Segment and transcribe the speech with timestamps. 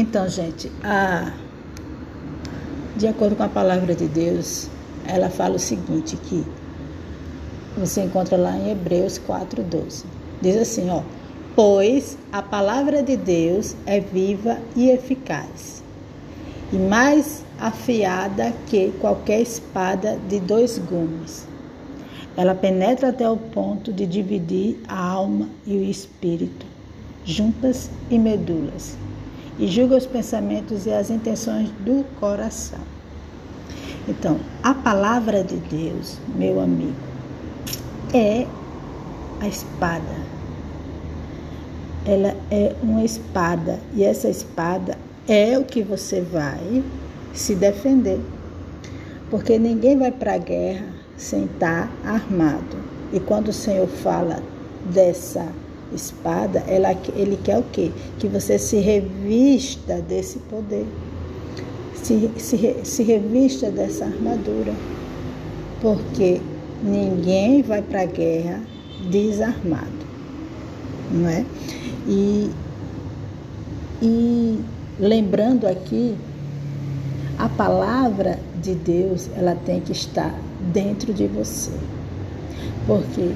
[0.00, 1.32] Então, gente, a,
[2.96, 4.68] de acordo com a palavra de Deus,
[5.04, 6.46] ela fala o seguinte que
[7.76, 10.04] você encontra lá em Hebreus 4:12.
[10.40, 11.02] Diz assim, ó:
[11.56, 15.82] "Pois a palavra de Deus é viva e eficaz,
[16.72, 21.44] e mais afiada que qualquer espada de dois gumes.
[22.36, 26.64] Ela penetra até o ponto de dividir a alma e o espírito,
[27.24, 28.96] juntas e medulas,
[29.58, 32.80] e julga os pensamentos e as intenções do coração.
[34.08, 36.94] Então, a palavra de Deus, meu amigo,
[38.14, 38.46] é
[39.40, 40.28] a espada.
[42.06, 44.96] Ela é uma espada e essa espada
[45.28, 46.82] é o que você vai
[47.34, 48.20] se defender.
[49.30, 50.86] Porque ninguém vai para a guerra
[51.18, 52.78] sem estar armado.
[53.12, 54.42] E quando o Senhor fala
[54.94, 55.46] dessa
[55.94, 57.90] espada, ela, ele quer o quê?
[58.18, 60.86] Que você se revista desse poder,
[61.94, 64.74] se, se, se revista dessa armadura.
[65.80, 66.40] Porque
[66.82, 68.60] ninguém vai para a guerra
[69.10, 70.06] desarmado,
[71.10, 71.44] não é?
[72.06, 72.50] E,
[74.02, 74.60] e
[74.98, 76.16] lembrando aqui,
[77.38, 80.34] a palavra de Deus, ela tem que estar
[80.72, 81.70] dentro de você.
[82.86, 83.32] Porque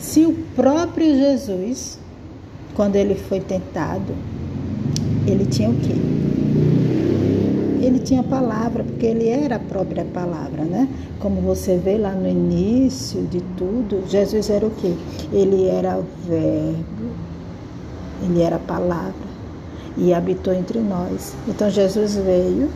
[0.00, 1.98] se o próprio Jesus,
[2.74, 4.14] quando ele foi tentado,
[5.26, 5.94] ele tinha o quê?
[7.84, 10.88] Ele tinha palavra, porque ele era a própria palavra, né?
[11.20, 14.94] Como você vê lá no início de tudo, Jesus era o quê?
[15.32, 17.10] Ele era o verbo,
[18.22, 19.30] ele era a palavra
[19.96, 21.34] e habitou entre nós.
[21.46, 22.70] Então Jesus veio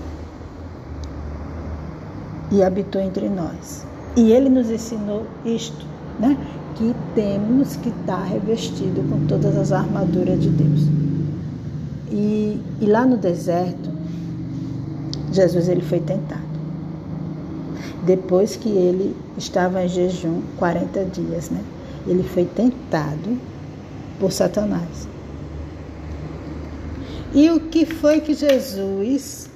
[2.53, 3.87] e habitou entre nós.
[4.17, 5.87] E ele nos ensinou isto,
[6.19, 6.37] né?
[6.77, 10.81] Que temos que estar revestido com todas as armaduras de Deus.
[12.11, 13.91] E, e lá no deserto,
[15.33, 16.43] Jesus ele foi tentado.
[18.05, 21.61] Depois que ele estava em jejum 40 dias, né?
[22.07, 23.39] Ele foi tentado
[24.21, 25.09] por Satanás.
[27.35, 29.51] E o que foi que Jesus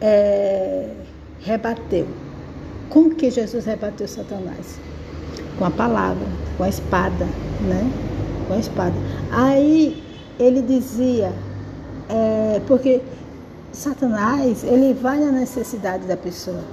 [0.00, 0.88] é,
[1.40, 2.08] rebateu?
[2.88, 4.80] Com que Jesus rebateu Satanás?
[5.58, 6.26] Com a palavra,
[6.56, 7.26] com a espada,
[7.60, 7.90] né?
[8.48, 8.94] Com a espada.
[9.30, 10.02] Aí
[10.38, 11.32] ele dizia,
[12.08, 13.02] é, porque
[13.72, 16.64] Satanás, ele vai na necessidade da pessoa.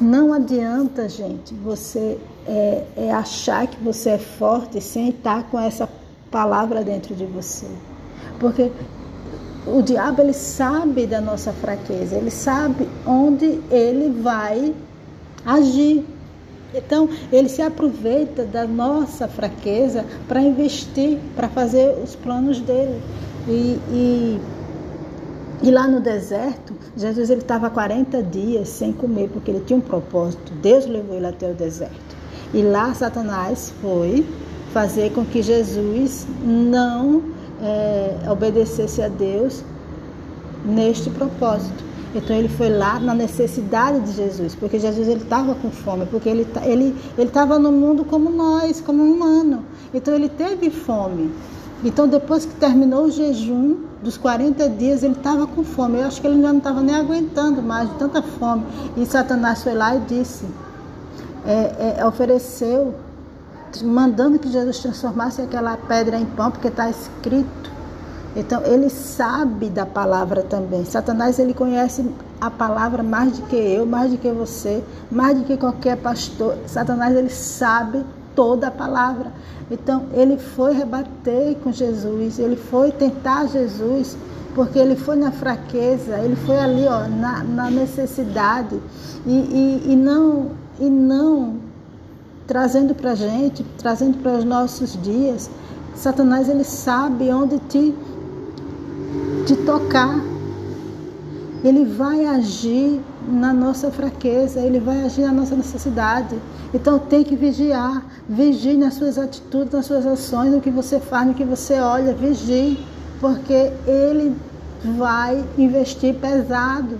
[0.00, 5.88] Não adianta, gente, você é, é achar que você é forte sem estar com essa
[6.30, 7.66] palavra dentro de você.
[8.38, 8.70] Porque
[9.66, 14.74] o diabo ele sabe da nossa fraqueza, ele sabe onde ele vai
[15.44, 16.04] agir.
[16.74, 23.00] Então, ele se aproveita da nossa fraqueza para investir, para fazer os planos dele.
[23.48, 24.40] E, e,
[25.62, 30.52] e, lá no deserto, Jesus estava 40 dias sem comer, porque ele tinha um propósito.
[30.62, 32.16] Deus levou ele até o deserto.
[32.54, 34.24] E lá Satanás foi
[34.72, 37.22] fazer com que Jesus não
[37.62, 39.64] é, obedecesse a Deus
[40.64, 41.84] neste propósito.
[42.14, 46.28] Então ele foi lá na necessidade de Jesus, porque Jesus ele estava com fome, porque
[46.28, 49.64] ele ele ele estava no mundo como nós, como humano.
[49.94, 51.30] Então ele teve fome.
[51.84, 55.98] Então depois que terminou o jejum dos 40 dias, ele estava com fome.
[55.98, 58.64] Eu acho que ele já não estava nem aguentando mais de tanta fome.
[58.96, 60.44] E Satanás foi lá e disse,
[61.46, 62.94] é, é, ofereceu
[63.84, 67.70] mandando que Jesus transformasse aquela pedra em pão, porque está escrito.
[68.36, 70.84] Então ele sabe da palavra também.
[70.84, 72.04] Satanás ele conhece
[72.40, 76.56] a palavra mais do que eu, mais do que você, mais do que qualquer pastor.
[76.66, 78.04] Satanás ele sabe
[78.34, 79.32] toda a palavra.
[79.70, 84.16] Então ele foi rebater com Jesus, ele foi tentar Jesus,
[84.54, 88.80] porque ele foi na fraqueza, ele foi ali ó, na, na necessidade
[89.26, 89.30] e,
[89.86, 91.56] e, e não e não
[92.46, 95.48] trazendo para a gente, trazendo para os nossos dias.
[95.94, 97.94] Satanás ele sabe onde te,
[99.44, 100.20] te tocar.
[101.62, 106.38] Ele vai agir na nossa fraqueza, ele vai agir na nossa necessidade.
[106.72, 111.26] Então tem que vigiar, vigie nas suas atitudes, nas suas ações, no que você faz,
[111.26, 112.78] no que você olha, vigie,
[113.20, 114.34] porque ele
[114.96, 116.96] vai investir pesado.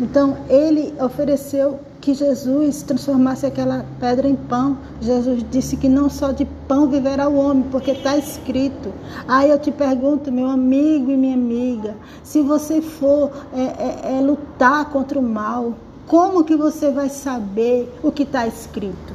[0.00, 4.78] Então ele ofereceu que Jesus transformasse aquela pedra em pão.
[4.98, 8.90] Jesus disse que não só de pão viverá o homem, porque está escrito.
[9.28, 11.94] Aí eu te pergunto, meu amigo e minha amiga,
[12.24, 15.74] se você for é, é, é lutar contra o mal,
[16.06, 19.12] como que você vai saber o que está escrito?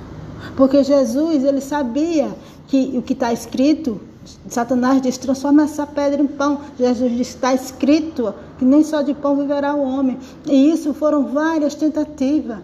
[0.56, 2.30] Porque Jesus, ele sabia
[2.68, 4.00] que o que está escrito
[4.48, 6.60] Satanás diz: transforma essa pedra em pão.
[6.78, 10.19] Jesus diz: está escrito que nem só de pão viverá o homem.
[10.45, 12.60] E isso foram várias tentativas.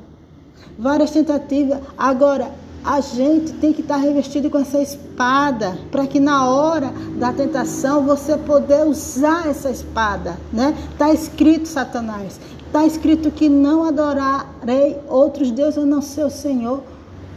[0.77, 1.79] Várias tentativas.
[1.97, 2.51] Agora,
[2.83, 8.06] a gente tem que estar revestido com essa espada, para que na hora da tentação
[8.06, 10.73] você poder usar essa espada, né?
[10.97, 12.39] Tá escrito, Satanás.
[12.71, 16.81] Tá escrito que não adorarei outros deuses a não ser o Senhor.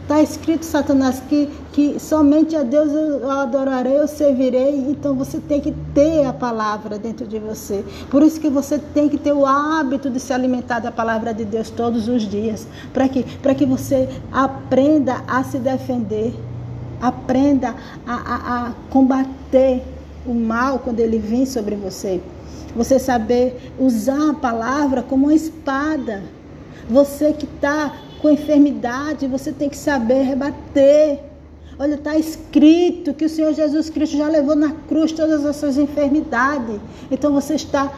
[0.03, 4.75] Está escrito, Satanás, que, que somente a Deus eu adorarei, eu servirei.
[4.89, 7.85] Então você tem que ter a palavra dentro de você.
[8.11, 11.45] Por isso que você tem que ter o hábito de se alimentar da palavra de
[11.45, 12.67] Deus todos os dias.
[12.91, 16.35] Para que, que você aprenda a se defender,
[17.01, 17.73] aprenda
[18.05, 19.83] a, a, a combater
[20.25, 22.21] o mal quando ele vem sobre você.
[22.75, 26.23] Você saber usar a palavra como uma espada.
[26.89, 31.19] Você que está com enfermidade, você tem que saber rebater.
[31.77, 35.77] Olha, está escrito que o Senhor Jesus Cristo já levou na cruz todas as suas
[35.77, 36.79] enfermidades.
[37.11, 37.91] Então você está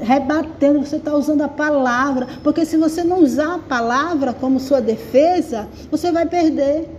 [0.00, 2.26] rebatendo, você está usando a palavra.
[2.42, 6.90] Porque se você não usar a palavra como sua defesa, você vai perder.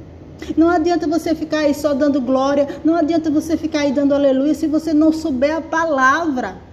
[0.56, 4.54] Não adianta você ficar aí só dando glória, não adianta você ficar aí dando aleluia
[4.54, 6.69] se você não souber a palavra.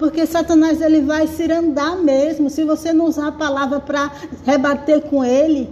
[0.00, 2.48] Porque Satanás ele vai se andar mesmo.
[2.48, 4.10] Se você não usar a palavra para
[4.46, 5.68] rebater com ele,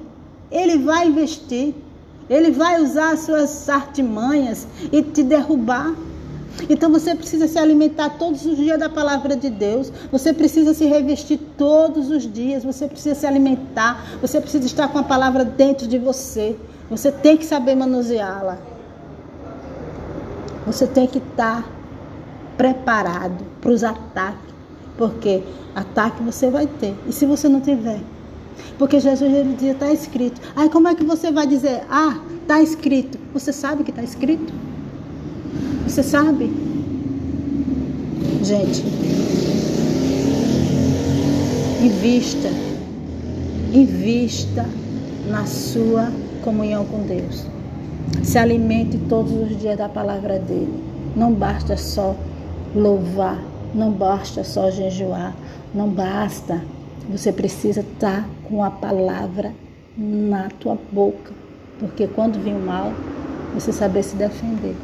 [0.52, 1.74] ele vai investir.
[2.28, 5.94] Ele vai usar as suas artimanhas e te derrubar.
[6.68, 9.90] Então você precisa se alimentar todos os dias da palavra de Deus.
[10.12, 12.62] Você precisa se revestir todos os dias.
[12.64, 14.18] Você precisa se alimentar.
[14.20, 16.54] Você precisa estar com a palavra dentro de você.
[16.90, 18.58] Você tem que saber manuseá-la.
[20.66, 21.66] Você tem que estar
[22.58, 24.54] preparado para os ataques,
[24.96, 25.42] porque
[25.74, 26.94] ataque você vai ter.
[27.06, 28.00] E se você não tiver?
[28.78, 30.40] Porque Jesus ele dizia, está escrito.
[30.54, 33.18] Aí como é que você vai dizer, ah, está escrito?
[33.32, 34.52] Você sabe que está escrito?
[35.86, 36.52] Você sabe?
[38.42, 38.84] Gente,
[41.82, 42.48] invista,
[43.72, 44.66] invista
[45.28, 46.10] na sua
[46.42, 47.46] comunhão com Deus.
[48.22, 50.84] Se alimente todos os dias da palavra dele.
[51.16, 52.14] Não basta só
[52.74, 53.38] louvar.
[53.74, 55.34] Não basta só jejuar,
[55.74, 56.62] não basta.
[57.10, 59.52] Você precisa estar com a palavra
[59.96, 61.32] na tua boca,
[61.78, 62.92] porque quando vem o mal,
[63.54, 64.76] você saber se defender.